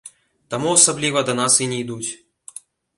[0.53, 2.11] Таму асабліва да нас і не ідуць.